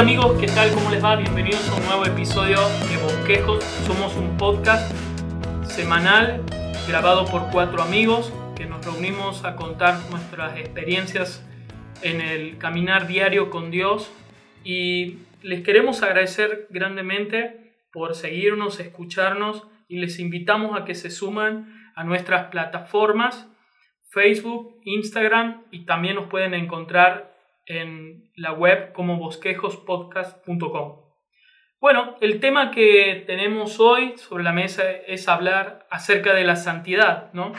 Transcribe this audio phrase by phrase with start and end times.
[0.00, 0.72] Hola amigos, ¿qué tal?
[0.72, 1.14] ¿Cómo les va?
[1.16, 2.56] Bienvenidos a un nuevo episodio
[2.88, 3.62] de Bosquejos.
[3.86, 4.90] Somos un podcast
[5.66, 6.42] semanal
[6.88, 11.46] grabado por cuatro amigos que nos reunimos a contar nuestras experiencias
[12.00, 14.10] en el caminar diario con Dios
[14.64, 21.92] y les queremos agradecer grandemente por seguirnos, escucharnos y les invitamos a que se suman
[21.94, 23.46] a nuestras plataformas
[24.08, 27.29] Facebook, Instagram y también nos pueden encontrar
[27.70, 31.10] en la web como bosquejospodcast.com.
[31.80, 37.32] Bueno, el tema que tenemos hoy sobre la mesa es hablar acerca de la santidad,
[37.32, 37.52] ¿no?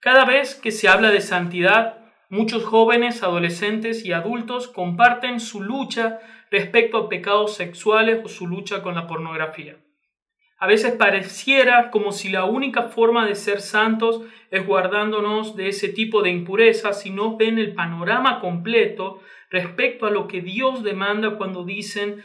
[0.00, 6.20] Cada vez que se habla de santidad, muchos jóvenes, adolescentes y adultos comparten su lucha
[6.50, 9.78] respecto a pecados sexuales o su lucha con la pornografía.
[10.56, 15.88] A veces pareciera como si la única forma de ser santos es guardándonos de ese
[15.88, 21.36] tipo de impurezas si no ven el panorama completo respecto a lo que Dios demanda
[21.36, 22.22] cuando dicen,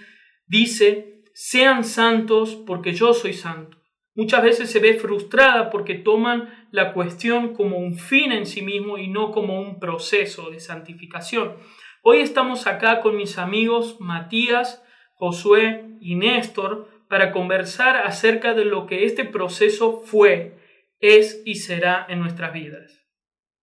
[0.47, 3.77] dice, sean santos porque yo soy santo.
[4.15, 8.97] Muchas veces se ve frustrada porque toman la cuestión como un fin en sí mismo
[8.97, 11.55] y no como un proceso de santificación.
[12.03, 14.83] Hoy estamos acá con mis amigos Matías,
[15.15, 20.53] Josué y Néstor para conversar acerca de lo que este proceso fue,
[20.99, 23.07] es y será en nuestras vidas.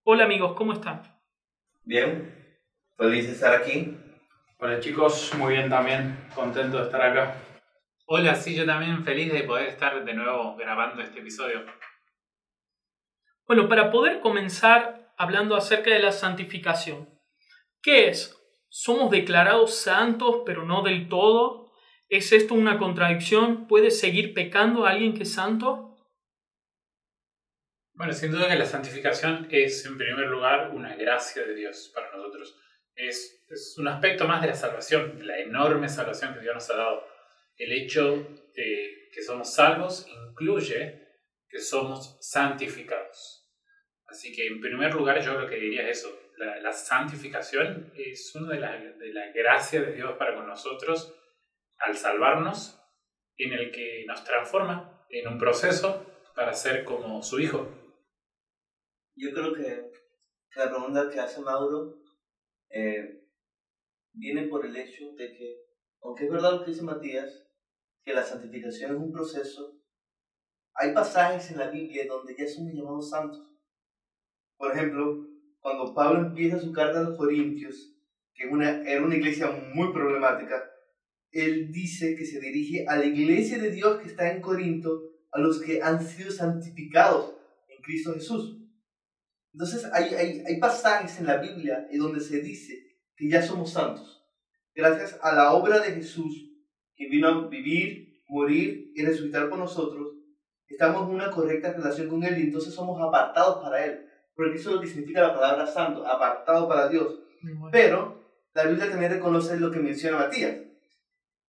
[0.03, 1.01] Hola amigos, ¿cómo están?
[1.83, 2.59] Bien,
[2.97, 3.97] feliz de estar aquí.
[4.59, 7.37] Hola chicos, muy bien también, contento de estar acá.
[8.05, 11.63] Hola, sí, yo también feliz de poder estar de nuevo grabando este episodio.
[13.47, 17.07] Bueno, para poder comenzar hablando acerca de la santificación,
[17.81, 18.37] ¿qué es?
[18.67, 21.66] ¿Somos declarados santos pero no del todo?
[22.09, 23.67] ¿Es esto una contradicción?
[23.67, 25.97] ¿Puede seguir pecando alguien que es santo?
[27.93, 32.11] Bueno, sin duda que la santificación es en primer lugar una gracia de Dios para
[32.15, 32.57] nosotros.
[32.95, 36.77] Es, es un aspecto más de la salvación, la enorme salvación que Dios nos ha
[36.77, 37.07] dado.
[37.57, 38.25] El hecho
[38.55, 41.07] de que somos salvos incluye
[41.49, 43.51] que somos santificados.
[44.07, 48.53] Así que en primer lugar yo lo que diría es eso, la, santificación es una
[48.53, 51.13] de las de la gracias de Dios para con nosotros
[51.79, 52.79] al salvarnos,
[53.37, 56.05] en el que nos transforma en un proceso
[56.35, 57.67] para ser como su Hijo.
[59.15, 59.91] Yo creo que
[60.55, 61.99] la pregunta que hace Mauro
[62.69, 63.23] eh,
[64.13, 65.55] viene por el hecho de que,
[66.01, 67.47] aunque es verdad lo que dice Matías,
[68.03, 69.79] que la santificación es un proceso,
[70.73, 73.51] hay pasajes en la Biblia donde ya somos llamados santos.
[74.57, 75.27] Por ejemplo,
[75.59, 77.95] cuando Pablo empieza su carta a los Corintios,
[78.33, 80.71] que una, era una iglesia muy problemática,
[81.45, 85.39] él dice que se dirige a la iglesia de Dios que está en Corinto, a
[85.39, 87.35] los que han sido santificados
[87.67, 88.57] en Cristo Jesús.
[89.53, 92.73] Entonces hay, hay, hay pasajes en la Biblia en donde se dice
[93.15, 94.23] que ya somos santos,
[94.75, 96.51] gracias a la obra de Jesús,
[96.95, 100.13] que vino a vivir, morir y resucitar por nosotros,
[100.67, 104.05] estamos en una correcta relación con Él y entonces somos apartados para Él.
[104.35, 107.19] Porque eso es lo que significa la palabra santo, apartado para Dios.
[107.71, 108.23] Pero
[108.53, 110.57] la Biblia también reconoce lo que menciona Matías,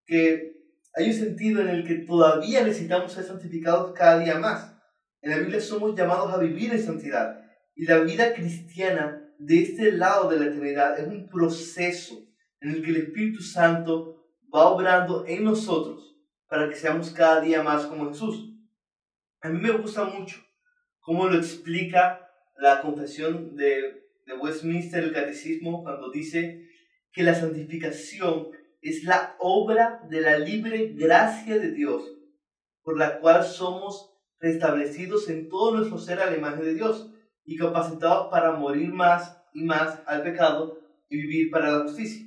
[0.08, 0.56] que
[0.94, 4.74] hay un sentido en el que todavía necesitamos ser santificados cada día más.
[5.20, 7.40] En la Biblia somos llamados a vivir en santidad.
[7.76, 12.26] Y la vida cristiana de este lado de la eternidad es un proceso
[12.60, 16.16] en el que el Espíritu Santo va obrando en nosotros
[16.48, 18.54] para que seamos cada día más como Jesús.
[19.42, 20.42] A mí me gusta mucho
[21.00, 22.26] cómo lo explica
[22.56, 26.66] la confesión de, de Westminster, el catecismo, cuando dice
[27.12, 28.48] que la santificación
[28.80, 32.02] es la obra de la libre gracia de Dios,
[32.82, 37.10] por la cual somos restablecidos en todo nuestro ser a la imagen de Dios
[37.44, 40.78] y capacitados para morir más y más al pecado
[41.08, 42.26] y vivir para la justicia.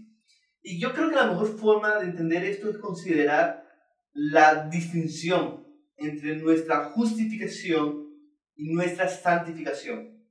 [0.62, 3.66] Y yo creo que la mejor forma de entender esto es considerar
[4.14, 5.66] la distinción
[5.96, 8.10] entre nuestra justificación
[8.56, 10.28] y nuestra santificación.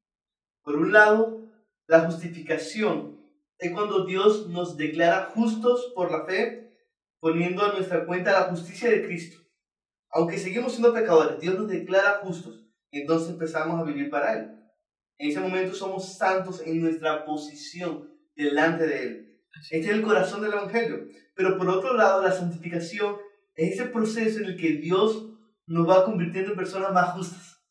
[0.63, 1.49] Por un lado,
[1.87, 3.20] la justificación
[3.61, 6.75] es cuando Dios nos declara justos por la fe,
[7.21, 9.39] poniendo a nuestra cuenta la justicia de Cristo.
[10.11, 14.51] Aunque seguimos siendo pecadores, Dios nos declara justos y entonces empezamos a vivir para Él.
[15.19, 19.41] En ese momento somos santos en nuestra posición delante de Él.
[19.71, 21.07] Este es el corazón del Evangelio.
[21.35, 23.17] Pero por otro lado, la santificación
[23.55, 25.29] es ese proceso en el que Dios
[25.67, 27.63] nos va convirtiendo en personas más justas.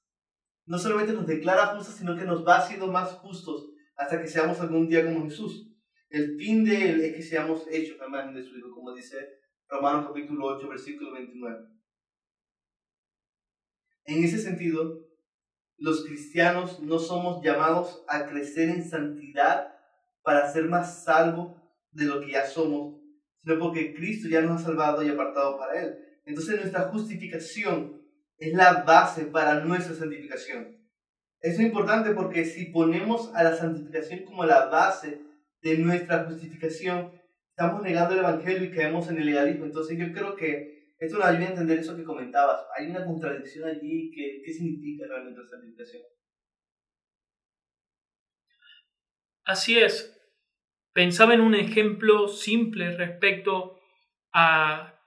[0.68, 4.60] No solamente nos declara justos, sino que nos va haciendo más justos hasta que seamos
[4.60, 5.69] algún día como Jesús.
[6.10, 9.16] El fin de Él es que seamos hechos a imagen de su Hijo, como dice
[9.68, 11.68] Romanos capítulo 8, versículo 29.
[14.06, 15.08] En ese sentido,
[15.78, 19.76] los cristianos no somos llamados a crecer en santidad
[20.24, 21.62] para ser más salvos
[21.92, 23.00] de lo que ya somos,
[23.44, 25.96] sino porque Cristo ya nos ha salvado y apartado para Él.
[26.26, 28.02] Entonces nuestra justificación
[28.40, 30.76] es la base para nuestra santificación.
[31.40, 35.29] Eso es importante porque si ponemos a la santificación como la base
[35.62, 37.12] de nuestra justificación,
[37.50, 39.66] estamos negando el Evangelio y caemos en el legalismo.
[39.66, 42.66] Entonces yo creo que esto nos ayuda a entender eso que comentabas.
[42.78, 44.12] Hay una contradicción allí.
[44.12, 46.04] Que, ¿Qué significa realmente la santificación?
[49.46, 50.16] Así es.
[50.94, 53.80] Pensaba en un ejemplo simple respecto
[54.34, 55.00] a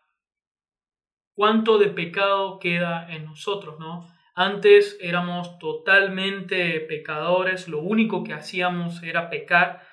[1.35, 4.09] cuánto de pecado queda en nosotros, ¿no?
[4.35, 9.87] Antes éramos totalmente pecadores, lo único que hacíamos era pecar.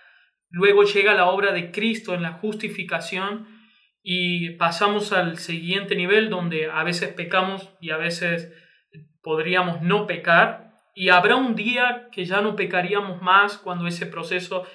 [0.49, 3.47] Luego llega la obra de Cristo en la justificación
[4.01, 8.51] y pasamos al siguiente nivel donde a veces pecamos y a veces
[9.21, 10.73] podríamos no pecar.
[10.95, 14.65] Y habrá un día que ya no pecaríamos más cuando ese proceso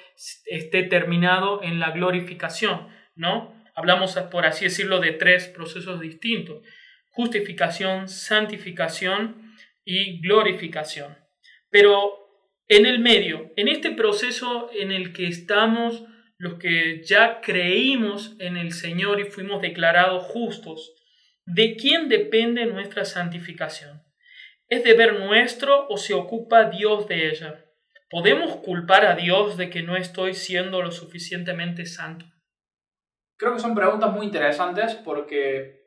[0.46, 3.52] esté terminado en la glorificación, ¿no?
[3.74, 6.62] Hablamos, por así decirlo, de tres procesos distintos.
[7.10, 9.54] Justificación, santificación
[9.84, 11.18] y glorificación.
[11.70, 12.23] Pero
[12.68, 16.04] en el medio, en este proceso en el que estamos
[16.38, 20.94] los que ya creímos en el Señor y fuimos declarados justos,
[21.46, 24.02] ¿de quién depende nuestra santificación?
[24.68, 27.64] ¿Es deber nuestro o se ocupa Dios de ella?
[28.10, 32.26] ¿Podemos culpar a Dios de que no estoy siendo lo suficientemente santo?
[33.36, 35.82] Creo que son preguntas muy interesantes porque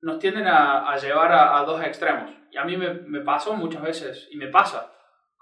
[0.00, 2.30] nos tienden a, llevar a, dos extremos.
[2.50, 4.92] Y a mí me, me pasó muchas veces, y me pasa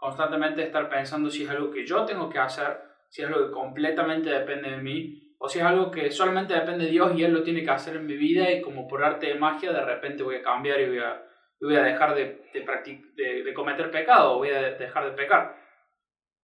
[0.06, 3.52] constantemente estar pensando si es algo que yo tengo que hacer, si es algo que
[3.52, 7.32] completamente depende de mí, o si es algo que solamente depende de Dios y Él
[7.32, 10.22] lo tiene que hacer en mi vida y como por arte de magia de repente
[10.22, 11.20] voy a cambiar y voy a,
[11.60, 15.56] voy a dejar de, de, de, cometer pecado, voy a dejar de pecar.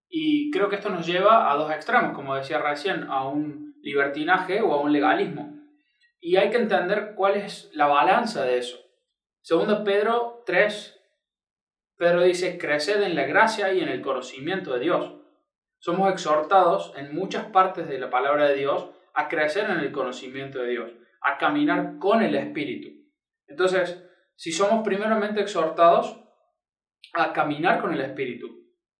[0.08, 4.60] Y creo que esto nos lleva a dos extremos, como decía recién, a un libertinaje
[4.60, 5.56] o a un legalismo.
[6.20, 8.80] Y hay que entender cuál es la balanza de eso.
[9.40, 11.01] Segundo Pedro 3,
[12.02, 15.14] Pedro dice, creced en la gracia y en el conocimiento de Dios.
[15.78, 20.60] Somos exhortados en muchas partes de la palabra de Dios a crecer en el conocimiento
[20.60, 20.90] de Dios,
[21.20, 22.88] a caminar con el Espíritu.
[23.46, 24.04] Entonces,
[24.34, 26.18] si somos primeramente exhortados
[27.12, 28.48] a caminar con el Espíritu,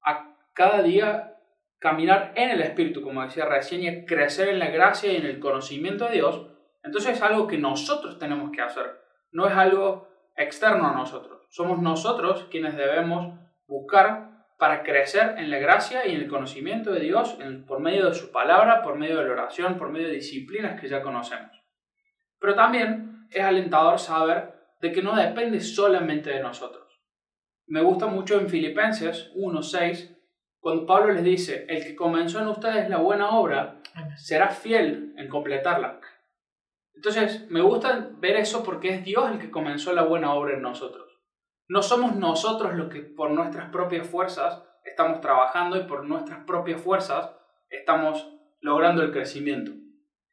[0.05, 1.41] a cada día
[1.81, 5.27] caminar en el Espíritu, como decía recién, y a crecer en la gracia y en
[5.27, 6.47] el conocimiento de Dios,
[6.85, 8.87] entonces es algo que nosotros tenemos que hacer,
[9.33, 10.07] no es algo
[10.37, 11.42] externo a nosotros.
[11.53, 17.01] Somos nosotros quienes debemos buscar para crecer en la gracia y en el conocimiento de
[17.01, 20.81] Dios por medio de su palabra, por medio de la oración, por medio de disciplinas
[20.81, 21.51] que ya conocemos.
[22.39, 26.99] Pero también es alentador saber de que no depende solamente de nosotros.
[27.67, 30.17] Me gusta mucho en Filipenses 1.6
[30.59, 33.83] cuando Pablo les dice, el que comenzó en ustedes la buena obra
[34.17, 36.01] será fiel en completarla.
[36.95, 40.63] Entonces, me gusta ver eso porque es Dios el que comenzó la buena obra en
[40.63, 41.12] nosotros.
[41.73, 46.83] No somos nosotros los que por nuestras propias fuerzas estamos trabajando y por nuestras propias
[46.83, 47.31] fuerzas
[47.71, 48.31] estamos
[48.61, 49.73] logrando el crecimiento.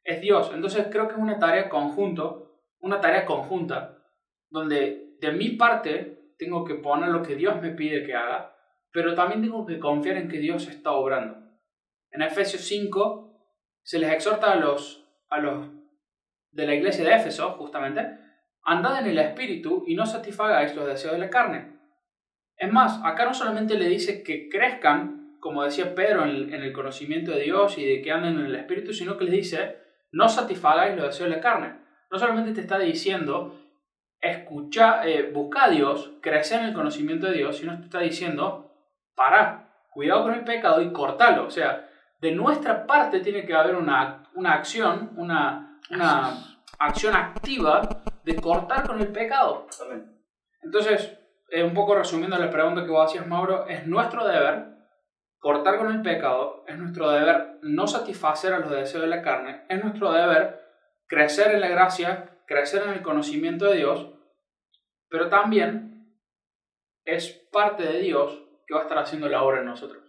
[0.04, 0.50] Es Dios.
[0.52, 4.04] Entonces creo que es una tarea conjunto, una tarea conjunta,
[4.50, 8.54] donde de mi parte tengo que poner lo que Dios me pide que haga,
[8.92, 11.38] pero también tengo que confiar en que Dios está obrando.
[12.10, 13.46] En Efesios 5
[13.82, 15.68] se les exhorta a los, a los
[16.50, 18.29] de la iglesia de Éfeso, justamente,
[18.64, 21.80] andad en el espíritu y no satisfagáis los deseos de la carne.
[22.56, 27.30] Es más, acá no solamente le dice que crezcan, como decía Pedro, en el, conocimiento
[27.30, 29.78] de Dios y de que anden en el espíritu, sino que les dice,
[30.12, 31.80] no satisfagáis los deseos de la carne.
[32.10, 33.58] No solamente te está diciendo,
[34.20, 38.74] escucha, eh, busca a Dios, crece en el conocimiento de Dios, sino te está diciendo,
[39.14, 41.46] para, cuidado con el pecado y cortalo.
[41.46, 41.88] O sea,
[42.20, 46.34] de nuestra parte tiene que haber una, una acción, una, una
[46.78, 47.99] acción activa
[48.30, 49.66] de cortar con el pecado.
[50.62, 51.18] Entonces,
[51.50, 54.66] eh, un poco resumiendo la pregunta que vos hacías, Mauro, es nuestro deber
[55.38, 59.64] cortar con el pecado, es nuestro deber no satisfacer a los deseos de la carne,
[59.68, 60.60] es nuestro deber
[61.06, 64.12] crecer en la gracia, crecer en el conocimiento de Dios,
[65.08, 66.14] pero también
[67.04, 70.04] es parte de Dios que va a estar haciendo la obra en nosotros.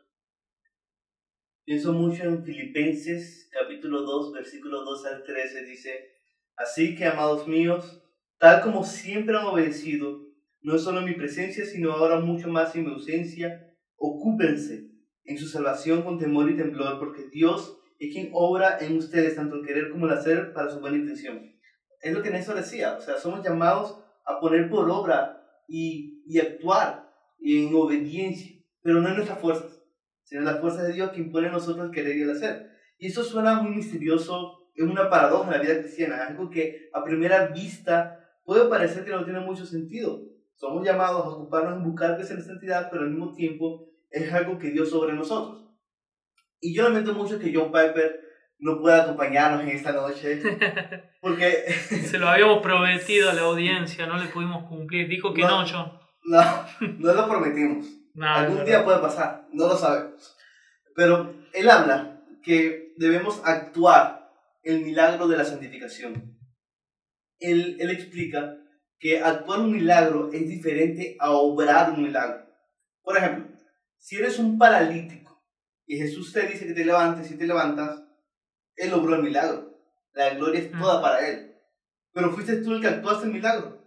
[1.63, 6.12] Pienso mucho en Filipenses capítulo 2, versículo 2 al 13, dice,
[6.58, 8.04] Así que, amados míos,
[8.41, 10.19] tal como siempre han obedecido,
[10.63, 14.89] no solo en mi presencia, sino ahora mucho más en mi ausencia, ocúpense
[15.25, 19.57] en su salvación con temor y temblor, porque Dios es quien obra en ustedes tanto
[19.57, 21.55] el querer como el hacer para su buena intención.
[22.01, 26.39] Es lo que Néstor decía, o sea, somos llamados a poner por obra y, y
[26.39, 29.83] actuar en obediencia, pero no en nuestras fuerzas,
[30.24, 32.71] sino en las fuerzas de Dios que impone a nosotros el querer y el hacer.
[32.98, 37.03] Y eso suena muy misterioso es una paradoja en la vida cristiana, algo que a
[37.03, 40.21] primera vista puede parecer que no tiene mucho sentido.
[40.55, 44.57] Somos llamados a ocuparnos en buscar que sea santidad, pero al mismo tiempo es algo
[44.57, 45.67] que Dios sobre nosotros.
[46.60, 48.19] Y yo lamento mucho que John Piper
[48.60, 50.41] no pueda acompañarnos en esta noche,
[51.21, 51.71] porque...
[52.05, 55.07] Se lo habíamos prometido a la audiencia, no le pudimos cumplir.
[55.07, 56.00] Dijo que no, John.
[56.25, 56.43] No,
[57.00, 57.88] no lo prometimos.
[58.21, 60.38] Algún día puede pasar, no lo sabemos.
[60.95, 64.31] Pero él habla que debemos actuar
[64.63, 66.38] el milagro de la santificación.
[67.41, 68.57] Él, él explica
[69.00, 72.45] que actuar un milagro es diferente a obrar un milagro.
[73.01, 73.57] Por ejemplo,
[73.98, 75.43] si eres un paralítico
[75.86, 78.03] y Jesús te dice que te levantes y te levantas,
[78.75, 79.77] Él obró el milagro.
[80.13, 81.55] La gloria es toda para Él.
[82.13, 83.81] Pero fuiste tú el que actuaste el milagro.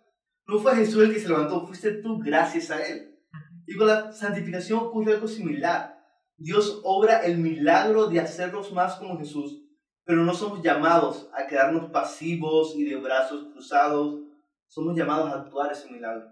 [0.47, 3.19] No fue Jesús el que se levantó, fuiste tú gracias a Él.
[3.67, 5.95] Y con la santificación ocurre algo similar.
[6.37, 9.64] Dios obra el milagro de hacernos más como Jesús,
[10.05, 14.21] pero no somos llamados a quedarnos pasivos y de brazos cruzados
[14.67, 16.31] somos llamados a actuar ese milagro.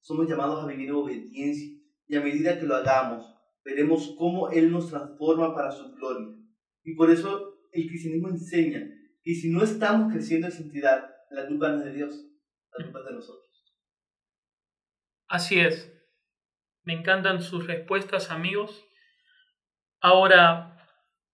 [0.00, 1.76] Somos llamados a vivir en obediencia.
[2.06, 3.34] Y a medida que lo hagamos,
[3.64, 6.36] veremos cómo Él nos transforma para su gloria.
[6.84, 8.88] Y por eso el cristianismo enseña
[9.22, 12.26] que si no estamos creciendo en santidad, la culpa no es de Dios,
[12.76, 13.74] la culpa es de nosotros.
[15.28, 15.92] Así es.
[16.82, 18.84] Me encantan sus respuestas, amigos.
[20.00, 20.86] Ahora,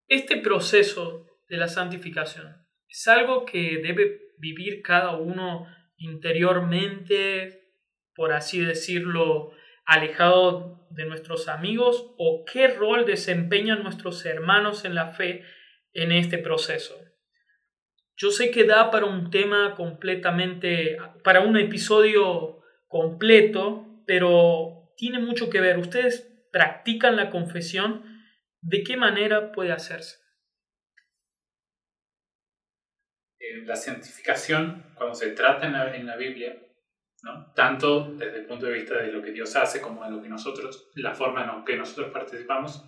[0.09, 7.73] este proceso de la santificación es algo que debe vivir cada uno interiormente,
[8.15, 9.53] por así decirlo,
[9.85, 15.45] alejado de nuestros amigos o qué rol desempeñan nuestros hermanos en la fe
[15.93, 16.95] en este proceso.
[18.17, 25.51] Yo sé que da para un tema completamente, para un episodio completo, pero tiene mucho
[25.51, 25.79] que ver.
[25.79, 28.23] Ustedes practican la confesión,
[28.63, 30.26] ¿de qué manera puede hacerse?
[33.51, 36.57] Eh, la santificación, cuando se trata en la, Biblia,
[37.55, 40.29] tanto desde el punto de vista de lo que Dios hace como de lo que
[40.29, 42.85] nosotros, la forma en que nosotros participamos,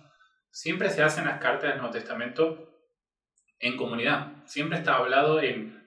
[0.51, 2.89] siempre se hace en las cartas del Nuevo Testamento
[3.59, 4.45] en comunidad.
[4.45, 5.79] Siempre está hablado en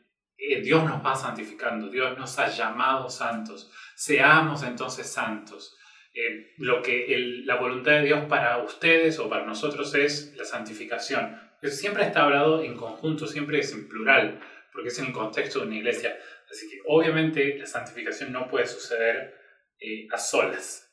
[0.63, 5.77] Dios nos va santificando, Dios nos ha llamado santos, seamos entonces santos.
[6.15, 7.07] Eh, lo que
[7.47, 11.41] la voluntad de Dios para ustedes o para nosotros es la santificación.
[11.63, 14.41] Siempre está hablado en conjunto, siempre es en plural
[14.73, 16.17] porque es en el contexto de una iglesia.
[16.51, 19.35] Así que obviamente la santificación no puede suceder
[19.79, 20.89] eh, a solas.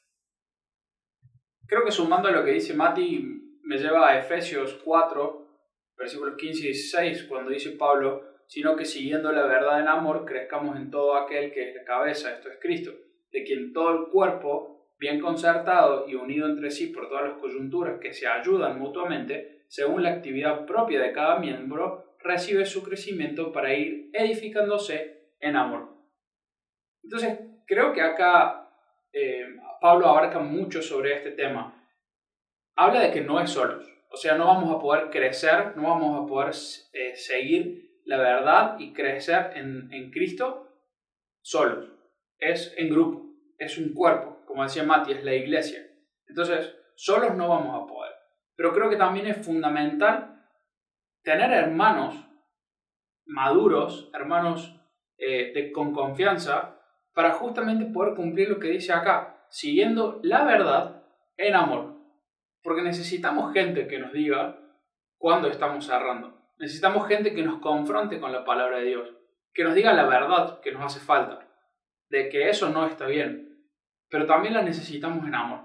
[1.65, 5.48] Creo que sumando a lo que dice Mati, me lleva a Efesios 4,
[5.95, 10.75] versículos 15 y 16, cuando dice Pablo, sino que siguiendo la verdad en amor, crezcamos
[10.77, 12.91] en todo aquel que es la cabeza, esto es Cristo,
[13.31, 18.00] de quien todo el cuerpo, bien concertado y unido entre sí por todas las coyunturas
[18.01, 23.73] que se ayudan mutuamente, según la actividad propia de cada miembro, recibe su crecimiento para
[23.73, 25.89] ir edificándose en amor.
[27.03, 28.69] Entonces, creo que acá
[29.13, 29.45] eh,
[29.81, 31.75] Pablo abarca mucho sobre este tema.
[32.75, 36.23] Habla de que no es solos, o sea, no vamos a poder crecer, no vamos
[36.23, 36.53] a poder
[36.93, 40.67] eh, seguir la verdad y crecer en, en Cristo
[41.41, 41.89] solos.
[42.38, 43.25] Es en grupo,
[43.57, 45.85] es un cuerpo, como decía Mati, es la iglesia.
[46.27, 48.13] Entonces, solos no vamos a poder.
[48.55, 50.38] Pero creo que también es fundamental
[51.23, 52.15] tener hermanos
[53.25, 54.75] maduros, hermanos
[55.17, 56.79] eh, de, con confianza,
[57.13, 61.03] para justamente poder cumplir lo que dice acá, siguiendo la verdad
[61.38, 61.95] en amor.
[62.61, 64.59] Porque necesitamos gente que nos diga
[65.17, 66.39] cuándo estamos errando.
[66.57, 69.13] Necesitamos gente que nos confronte con la palabra de Dios,
[69.53, 71.47] que nos diga la verdad que nos hace falta,
[72.09, 73.67] de que eso no está bien.
[74.09, 75.61] Pero también la necesitamos en amor.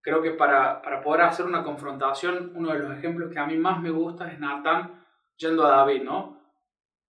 [0.00, 3.56] Creo que para, para poder hacer una confrontación, uno de los ejemplos que a mí
[3.56, 5.04] más me gusta es Natán
[5.36, 6.40] yendo a David, ¿no?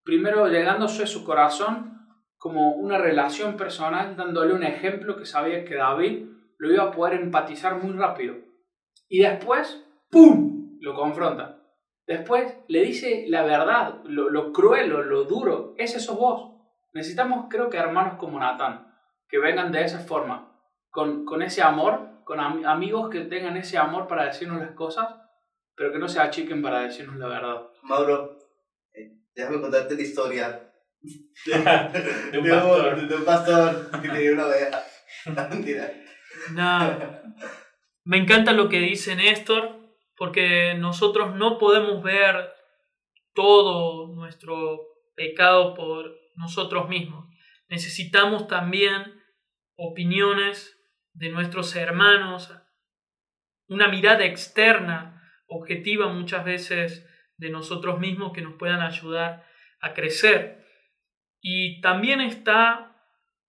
[0.03, 1.99] Primero llegándose a su corazón
[2.37, 7.19] como una relación personal, dándole un ejemplo que sabía que David lo iba a poder
[7.19, 8.35] empatizar muy rápido.
[9.07, 11.59] Y después, ¡pum!, lo confronta.
[12.07, 16.55] Después le dice la verdad, lo, lo cruel, lo, lo, duro, ese sos vos.
[16.93, 18.91] Necesitamos, creo que, hermanos como Natán,
[19.27, 20.51] que vengan de esa forma,
[20.89, 25.07] con, con ese amor con amigos que tengan ese amor para decirnos las cosas,
[25.75, 27.71] pero que no se achiquen para decirnos la verdad.
[27.81, 28.37] Mauro,
[28.93, 30.71] eh, déjame contarte la historia
[31.01, 33.07] de, un pastor.
[33.07, 34.83] De, un pastor que tenía una oveja.
[35.49, 35.91] Mentira.
[38.03, 39.79] Me encanta lo que dice Néstor,
[40.15, 42.53] porque nosotros no podemos ver
[43.33, 44.81] todo nuestro
[45.15, 47.25] pecado por nosotros mismos.
[47.69, 49.19] Necesitamos también
[49.77, 50.78] opiniones
[51.13, 52.53] de nuestros hermanos,
[53.67, 57.05] una mirada externa, objetiva muchas veces
[57.37, 59.45] de nosotros mismos que nos puedan ayudar
[59.81, 60.65] a crecer.
[61.41, 62.89] Y también está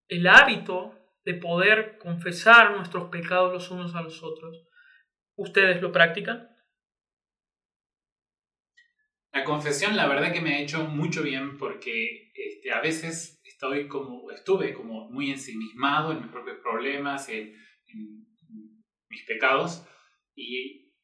[0.08, 4.66] el hábito de poder confesar nuestros pecados los unos a los otros.
[5.36, 6.48] ¿Ustedes lo practican?
[9.32, 13.88] La confesión, la verdad que me ha hecho mucho bien porque este, a veces estoy
[13.88, 17.54] como, estuve como muy ensimismado en mis propios problemas, en,
[17.88, 18.26] en
[19.10, 19.86] mis pecados,
[20.34, 20.94] y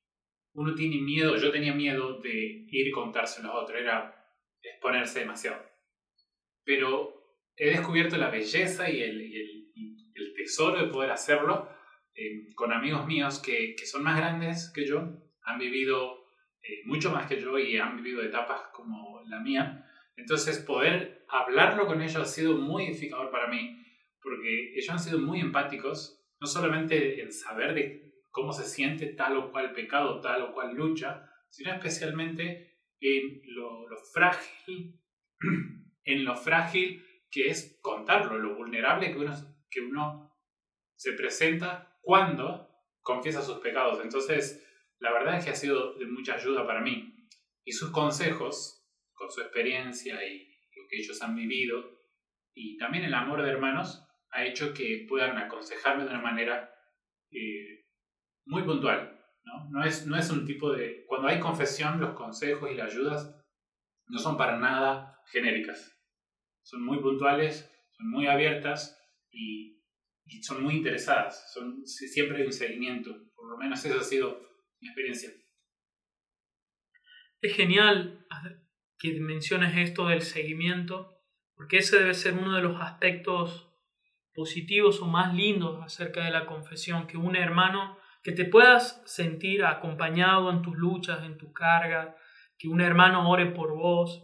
[0.55, 4.33] uno tiene miedo, yo tenía miedo de ir y contárselo a otro, era
[4.63, 5.63] exponerse demasiado.
[6.65, 9.21] Pero he descubierto la belleza y el,
[10.15, 11.69] el, tesoro de poder hacerlo
[12.15, 14.99] eh, con amigos míos que, que, son más grandes que yo,
[15.43, 16.25] han vivido
[16.63, 19.85] eh, mucho más que yo y han vivido etapas como la mía.
[20.17, 23.85] Entonces poder hablarlo con ellos ha sido muy edificador para mí,
[24.23, 29.37] porque ellos han sido muy empáticos, no solamente en saber de cómo se siente tal
[29.37, 35.01] o cual pecado, tal o cual lucha, sino especialmente en lo, lo frágil,
[36.05, 39.33] en lo frágil que es contarlo, lo vulnerable que uno,
[39.71, 40.37] que uno
[40.95, 42.71] se presenta cuando
[43.03, 44.01] confiesa sus pecados.
[44.03, 44.67] Entonces,
[44.99, 47.15] la verdad es que ha sido de mucha ayuda para mí.
[47.65, 50.56] Y sus consejos, con su experiencia y
[50.89, 51.97] que ellos han vivido,
[52.55, 56.75] y también el amor de hermanos, ha hecho que puedan aconsejarme de una manera
[57.31, 57.87] eh,
[58.47, 59.19] muy puntual.
[59.45, 59.71] ¿no?
[59.71, 61.05] No, es, no es un tipo de...
[61.07, 63.37] Cuando hay confesión, los consejos y las ayudas
[64.09, 65.97] no son para nada genéricas.
[66.63, 68.99] Son muy puntuales, son muy abiertas
[69.31, 69.75] y,
[70.43, 71.53] son muy interesadas.
[71.53, 73.33] Son, siempre hay un seguimiento.
[73.35, 74.41] Por lo menos eso ha sido
[74.81, 75.31] mi experiencia.
[77.41, 78.27] Es genial
[78.99, 81.19] que menciones esto del seguimiento,
[81.55, 83.71] porque ese debe ser uno de los aspectos
[84.35, 89.65] positivos o más lindos acerca de la confesión, que un hermano, que te puedas sentir
[89.65, 92.17] acompañado en tus luchas, en tu carga,
[92.59, 94.23] que un hermano ore por vos,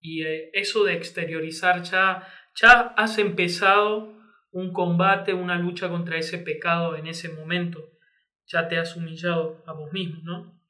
[0.00, 4.12] y eh, eso de exteriorizar ya, ya has empezado
[4.50, 7.92] un combate, una lucha contra ese pecado en ese momento
[8.46, 10.60] ya te has humillado a vos mismo, ¿no?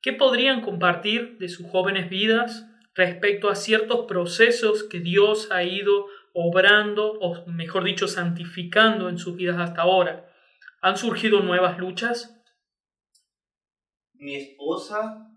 [0.00, 6.06] ¿Qué podrían compartir de sus jóvenes vidas respecto a ciertos procesos que Dios ha ido
[6.34, 10.28] obrando, o mejor dicho, santificando en sus vidas hasta ahora?
[10.80, 12.42] ¿Han surgido nuevas luchas?
[14.14, 15.28] Mi esposa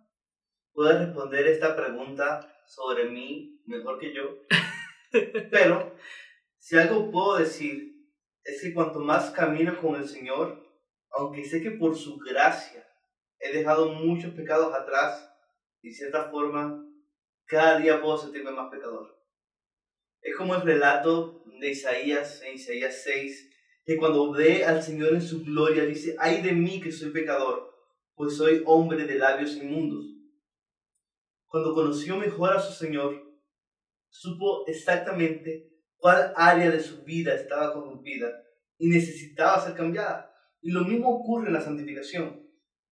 [0.74, 4.38] puede responder esta pregunta sobre mí mejor que yo,
[5.52, 5.96] pero
[6.58, 7.96] si algo puedo decir
[8.44, 10.64] es que cuanto más camino con el Señor,
[11.12, 12.88] aunque sé que por su gracia
[13.40, 15.32] he dejado muchos pecados atrás,
[15.82, 16.85] de cierta forma,
[17.48, 19.16] cada día puedo sentirme más pecador.
[20.22, 23.52] Es como el relato de Isaías en Isaías 6,
[23.86, 27.72] que cuando ve al Señor en su gloria dice, ay de mí que soy pecador,
[28.16, 30.06] pues soy hombre de labios inmundos.
[31.46, 33.22] Cuando conoció mejor a su Señor,
[34.10, 38.32] supo exactamente cuál área de su vida estaba corrompida
[38.78, 40.34] y necesitaba ser cambiada.
[40.62, 42.44] Y lo mismo ocurre en la santificación.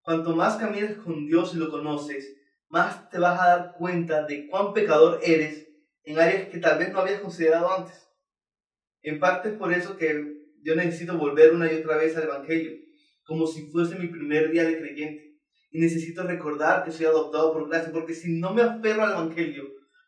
[0.02, 2.36] Cuanto más caminas con Dios y lo conoces,
[2.74, 5.70] más te vas a dar cuenta de cuán pecador eres
[6.06, 8.10] en áreas que tal vez no habías considerado antes.
[9.04, 10.10] En parte es por eso que
[10.64, 12.72] yo necesito volver una y otra vez al Evangelio,
[13.28, 15.38] como si fuese mi primer día de creyente.
[15.70, 19.66] Y necesito recordar que soy adoptado por gracia, porque si no me aferro al Evangelio,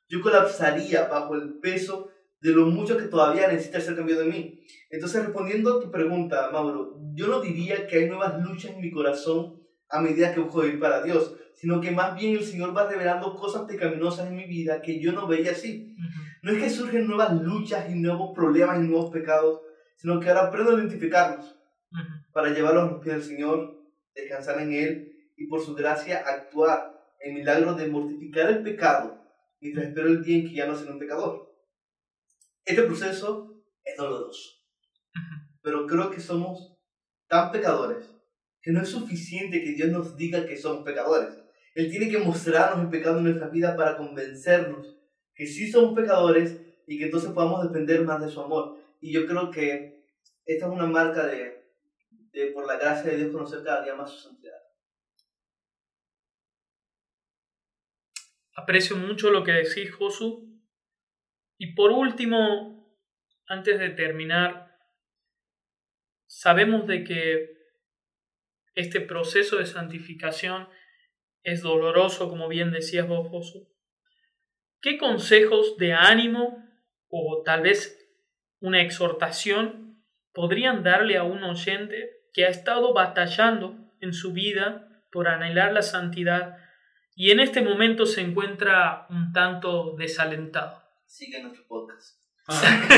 [0.10, 2.10] yo colapsaría bajo el peso
[2.42, 4.66] de lo mucho que todavía necesita ser cambiado en mí.
[4.90, 8.92] Entonces, respondiendo a tu pregunta, Mauro, yo no diría que hay nuevas luchas en mi
[8.92, 12.88] corazón a medida que busco vivir para Dios, sino que más bien el Señor va
[12.90, 15.96] revelando cosas pecaminosas en mi vida que yo no veía así.
[16.42, 19.62] No es que surgen nuevas luchas y nuevos problemas y nuevos pecados,
[19.96, 21.58] sino que ahora aprendo a identificarlos
[22.34, 23.82] para llevarlos a los pies del Señor,
[24.14, 29.22] descansar en Él y por su gracia actuar en milagros de mortificar el pecado
[29.62, 31.56] mientras espero el día en que ya no seré un pecador.
[32.66, 34.60] Este proceso es doloroso,
[35.62, 36.78] pero creo que somos
[37.28, 38.06] tan pecadores
[38.62, 41.45] que no es suficiente que Dios nos diga que somos pecadores.
[41.76, 44.96] Él tiene que mostrarnos el pecado en nuestra vida para convencernos
[45.36, 48.80] que sí somos pecadores y que entonces podamos depender más de su amor.
[49.02, 50.06] Y yo creo que
[50.46, 51.70] esta es una marca de,
[52.32, 54.56] de por la gracia de Dios, conocer cada día más su santidad.
[58.56, 60.46] Aprecio mucho lo que decís, Josu,
[61.58, 62.98] y por último,
[63.48, 64.78] antes de terminar,
[66.26, 67.56] sabemos de que
[68.76, 70.70] este proceso de santificación
[71.46, 73.70] es doloroso, como bien decías vos, Josu.
[74.82, 76.64] ¿Qué consejos de ánimo
[77.08, 77.98] o tal vez
[78.60, 80.04] una exhortación
[80.34, 85.82] podrían darle a un oyente que ha estado batallando en su vida por anhelar la
[85.82, 86.58] santidad
[87.16, 90.84] y en este momento se encuentra un tanto desalentado.
[91.06, 92.20] Sigue nuestro podcast.
[92.48, 92.62] Ah.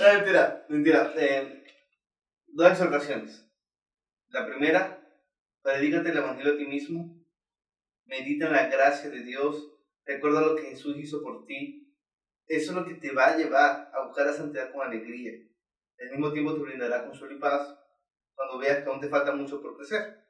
[0.00, 1.14] no, mentira, mentira.
[1.16, 1.64] Eh,
[2.48, 3.46] dos exhortaciones.
[4.28, 4.99] La primera,
[5.62, 7.16] predícate el evangelio a ti mismo.
[8.06, 9.72] Medita en la gracia de Dios.
[10.04, 11.96] Recuerda lo que Jesús hizo por ti.
[12.46, 15.32] Eso es lo que te va a llevar a buscar la santidad con alegría.
[16.00, 17.78] Al mismo tiempo te brindará consuelo y paz
[18.34, 20.24] cuando veas que aún te falta mucho por crecer.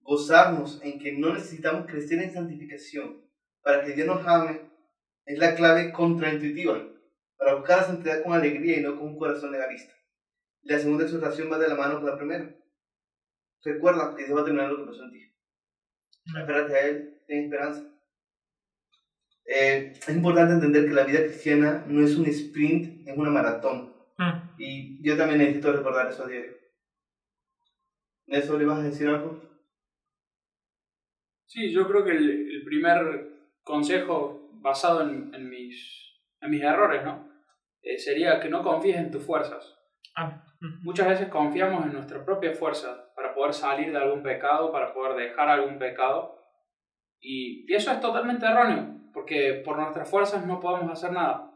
[0.00, 3.28] Gozarnos en que no necesitamos crecer en santificación
[3.62, 4.62] para que Dios nos ame
[5.26, 6.88] es la clave contraintuitiva
[7.36, 9.92] para buscar la santidad con alegría y no con un corazón legalista.
[10.62, 12.54] La segunda exhortación va de la mano con la primera.
[13.66, 15.32] Recuerda que Dios va a terminar lo que pasó en ti.
[16.38, 17.82] Espérate a Él, ten esperanza.
[19.44, 23.92] Eh, es importante entender que la vida cristiana no es un sprint, es una maratón.
[24.18, 24.54] Mm.
[24.58, 26.56] Y yo también necesito recordar eso a diario.
[28.28, 29.42] ¿Eso le vas a decir algo?
[31.46, 37.04] Sí, yo creo que el, el primer consejo basado en, en, mis, en mis errores,
[37.04, 37.28] ¿no?
[37.82, 39.76] Eh, sería que no confíes en tus fuerzas.
[40.16, 40.44] Ah.
[40.82, 43.05] Muchas veces confiamos en nuestra propia fuerza
[43.36, 46.42] poder salir de algún pecado, para poder dejar algún pecado.
[47.20, 51.52] Y, y eso es totalmente erróneo, porque por nuestras fuerzas no podemos hacer nada.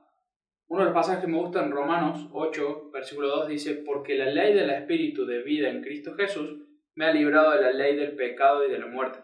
[0.68, 4.26] Uno de los pasajes que me gusta en Romanos 8, versículo 2 dice, porque la
[4.26, 6.60] ley del Espíritu de vida en Cristo Jesús
[6.94, 9.18] me ha librado de la ley del pecado y de la muerte.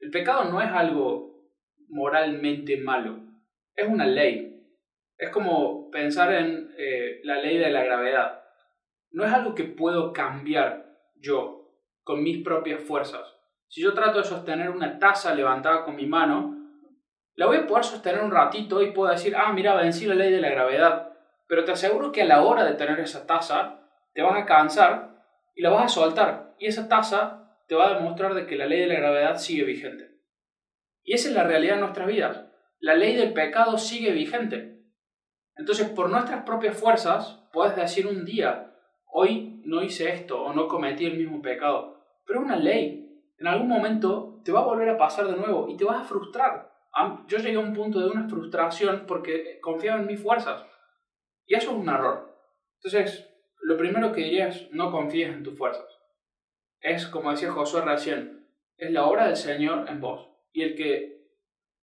[0.00, 1.52] El pecado no es algo
[1.88, 3.20] moralmente malo,
[3.74, 4.66] es una ley.
[5.18, 8.42] Es como pensar en eh, la ley de la gravedad.
[9.10, 10.95] No es algo que puedo cambiar
[11.26, 13.34] yo con mis propias fuerzas.
[13.68, 16.56] Si yo trato de sostener una taza levantada con mi mano,
[17.34, 20.32] la voy a poder sostener un ratito y puedo decir, ah, mira, vencí la ley
[20.32, 21.12] de la gravedad.
[21.48, 23.80] Pero te aseguro que a la hora de tener esa taza,
[24.14, 25.22] te vas a cansar
[25.54, 26.54] y la vas a soltar.
[26.58, 29.64] Y esa taza te va a demostrar de que la ley de la gravedad sigue
[29.64, 30.16] vigente.
[31.02, 32.46] Y esa es la realidad de nuestras vidas.
[32.78, 34.80] La ley del pecado sigue vigente.
[35.56, 38.74] Entonces, por nuestras propias fuerzas, puedes decir un día,
[39.06, 42.00] hoy no hice esto o no cometí el mismo pecado.
[42.24, 43.02] Pero es una ley.
[43.38, 46.04] En algún momento te va a volver a pasar de nuevo y te vas a
[46.04, 46.72] frustrar.
[47.26, 50.64] Yo llegué a un punto de una frustración porque confiaba en mis fuerzas.
[51.44, 52.34] Y eso es un error.
[52.76, 53.28] Entonces,
[53.60, 55.86] lo primero que diría es no confíes en tus fuerzas.
[56.80, 60.28] Es, como decía Josué recién, es la obra del Señor en vos.
[60.52, 61.28] Y el que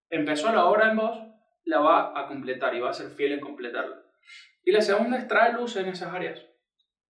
[0.10, 1.18] empezó la obra en vos,
[1.66, 4.04] la va a completar y va a ser fiel en completarla.
[4.64, 6.53] Y la segunda es traer luz en esas áreas.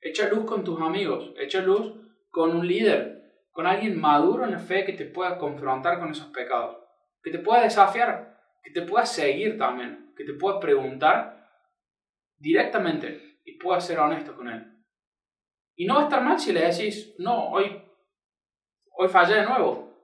[0.04, 1.94] Echa luz con tus amigos, echa luz
[2.30, 6.28] con un líder, con alguien maduro en la fe que te pueda confrontar con esos
[6.28, 6.78] pecados,
[7.22, 11.48] que te pueda desafiar, que te pueda seguir también, que te pueda preguntar
[12.38, 14.74] directamente y pueda ser honesto con él.
[15.76, 17.82] Y no va a estar mal si le decís, no, hoy,
[18.98, 19.96] hoy fallé de nuevo,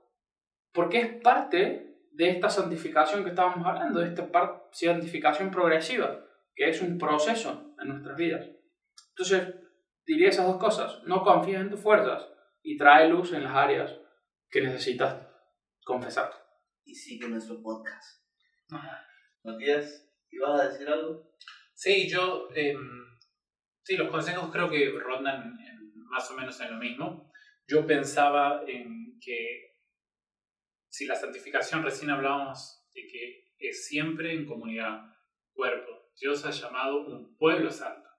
[0.71, 4.29] porque es parte de esta santificación que estábamos hablando, de esta
[4.71, 8.49] santificación progresiva, que es un proceso en nuestras vidas.
[9.09, 9.55] Entonces,
[10.09, 12.27] diría esas dos cosas, no confíes en tus fuerzas
[12.63, 13.95] y trae luz en las áreas
[14.49, 15.23] que necesitas
[15.83, 16.31] confesar.
[16.83, 18.23] Y sigue nuestro podcast.
[19.43, 21.31] Matías, ¿ibas a decir algo?
[21.75, 22.75] Sí, yo, eh,
[23.83, 27.31] sí, los consejos creo que rondan en, más o menos en lo mismo.
[27.67, 29.75] Yo pensaba en que
[30.89, 35.03] si la santificación recién hablábamos de que es siempre en comunidad,
[35.53, 35.91] cuerpo.
[36.19, 38.09] Dios ha llamado un pueblo santo.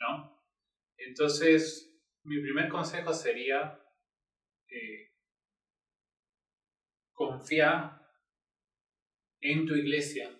[0.00, 0.31] ¿No?
[1.06, 3.78] Entonces, mi primer consejo sería
[4.68, 5.12] eh,
[7.12, 8.00] confía
[9.40, 10.30] en tu iglesia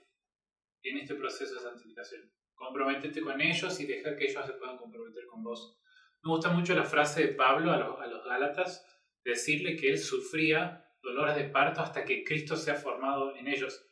[0.82, 2.32] en este proceso de santificación.
[2.54, 5.78] Comprométete con ellos y deja que ellos se puedan comprometer con vos.
[6.22, 8.86] Me gusta mucho la frase de Pablo a los, a los Gálatas,
[9.24, 13.88] decirle que él sufría dolores de parto hasta que Cristo se ha formado en ellos.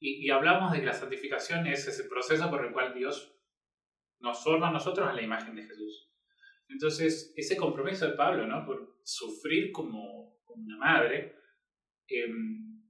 [0.00, 3.36] Y, y, hablamos de que la santificación es ese proceso por el cual Dios
[4.20, 6.03] nos forma a nosotros a la imagen de Jesús.
[6.68, 8.64] Entonces, ese compromiso de Pablo, ¿no?
[8.64, 11.36] Por sufrir como, una madre,
[12.08, 12.28] eh,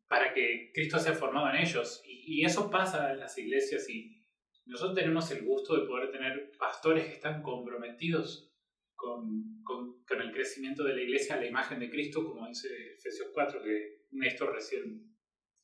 [0.06, 2.02] para que Cristo sea formado en ellos.
[2.06, 4.22] Y, y, eso pasa en las iglesias y
[4.66, 8.54] nosotros tenemos el gusto de poder tener pastores que están comprometidos
[8.94, 12.68] con, con, con, el crecimiento de la iglesia a la imagen de Cristo, como dice
[12.94, 15.14] Efesios 4, que Néstor recién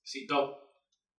[0.05, 0.75] citó.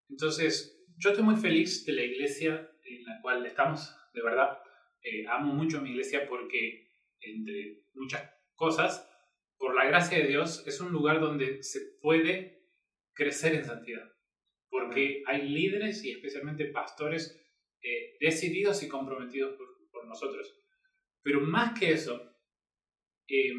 [0.10, 4.60] Entonces, yo estoy muy feliz de la iglesia en la cual estamos, de verdad.
[5.04, 9.08] Eh, amo mucho a mi iglesia porque, entre muchas cosas,
[9.58, 12.68] por la gracia de Dios, es un lugar donde se puede
[13.14, 14.12] crecer en santidad.
[14.70, 17.40] Porque hay líderes y especialmente pastores
[17.82, 20.56] eh, decididos y comprometidos por, por nosotros.
[21.24, 22.32] Pero más que eso,
[23.28, 23.54] eh,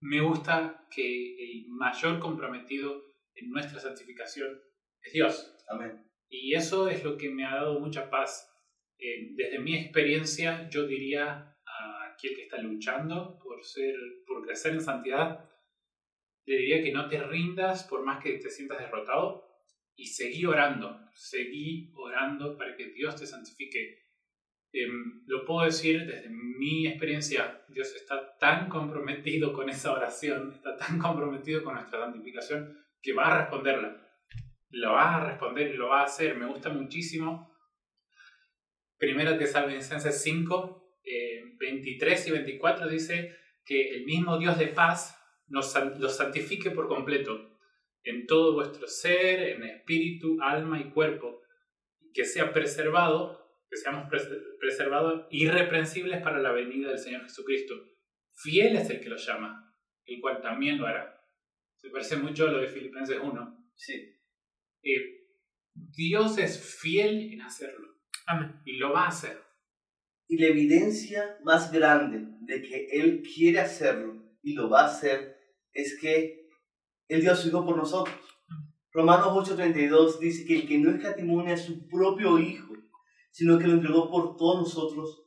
[0.00, 3.02] me gusta que el mayor comprometido
[3.34, 4.60] en nuestra santificación
[5.02, 5.64] es Dios.
[5.68, 6.06] Amén.
[6.28, 8.52] Y eso es lo que me ha dado mucha paz.
[8.98, 13.94] Eh, desde mi experiencia, yo diría a aquel que está luchando por, ser,
[14.26, 15.50] por crecer en santidad,
[16.46, 19.46] le diría que no te rindas por más que te sientas derrotado
[19.96, 24.06] y seguí orando, seguí orando para que Dios te santifique.
[24.72, 30.76] Em, lo puedo decir desde mi experiencia, Dios está tan comprometido con esa oración, está
[30.76, 34.02] tan comprometido con nuestra santificación, que va a responderla.
[34.70, 36.36] Lo va a responder y lo va a hacer.
[36.36, 37.55] Me gusta muchísimo.
[38.98, 40.86] Primera Tesalonicenses 5,
[41.58, 47.58] 23 y 24 dice que el mismo Dios de paz nos, los santifique por completo
[48.02, 51.42] en todo vuestro ser, en espíritu, alma y cuerpo,
[52.14, 54.08] que sea preservado, que seamos
[54.60, 57.74] preservados irreprensibles para la venida del Señor Jesucristo.
[58.32, 61.20] Fiel es el que lo llama, el cual también lo hará.
[61.74, 63.72] Se parece mucho a lo de Filipenses 1.
[63.74, 64.14] Sí.
[64.82, 65.26] Eh,
[65.74, 67.95] Dios es fiel en hacerlo.
[68.26, 68.60] Amén.
[68.64, 69.40] Y lo va a hacer.
[70.28, 75.36] Y la evidencia más grande de que Él quiere hacerlo y lo va a hacer
[75.72, 76.48] es que
[77.08, 78.16] Él dio a su Hijo por nosotros.
[78.92, 82.74] Romanos 8:32 dice que el que no escatimone a su propio Hijo,
[83.30, 85.24] sino que lo entregó por todos nosotros,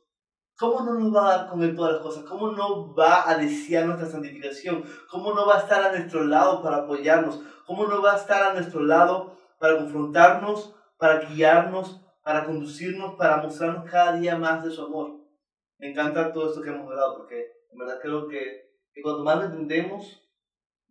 [0.58, 2.24] ¿cómo no nos va a dar con Él todas las cosas?
[2.24, 4.84] ¿Cómo no va a desear nuestra santificación?
[5.08, 7.40] ¿Cómo no va a estar a nuestro lado para apoyarnos?
[7.64, 13.42] ¿Cómo no va a estar a nuestro lado para confrontarnos, para guiarnos, para conducirnos, para
[13.42, 15.20] mostrarnos cada día más de su amor?
[15.78, 19.38] Me encanta todo esto que hemos hablado porque en verdad creo que, que cuando más
[19.38, 20.22] lo entendemos,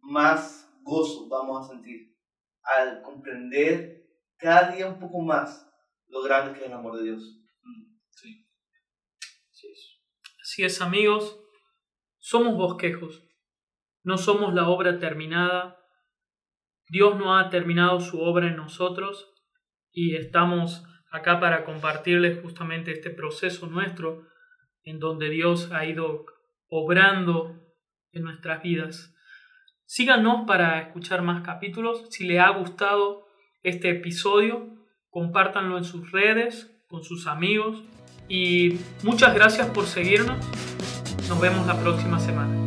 [0.01, 2.15] más gozo vamos a sentir
[2.63, 5.69] al comprender cada día un poco más
[6.07, 7.39] lo grande que es el amor de Dios.
[8.09, 8.47] Sí.
[9.51, 10.01] Así es.
[10.41, 11.39] Así es, amigos,
[12.17, 13.23] somos bosquejos,
[14.03, 15.77] no somos la obra terminada.
[16.87, 19.31] Dios no ha terminado su obra en nosotros
[19.91, 24.27] y estamos acá para compartirles justamente este proceso nuestro
[24.83, 26.25] en donde Dios ha ido
[26.69, 27.59] obrando
[28.11, 29.13] en nuestras vidas.
[29.85, 32.05] Síganos para escuchar más capítulos.
[32.09, 33.27] Si les ha gustado
[33.63, 34.75] este episodio,
[35.09, 37.83] compártanlo en sus redes, con sus amigos.
[38.27, 40.37] Y muchas gracias por seguirnos.
[41.27, 42.58] Nos vemos la próxima semana.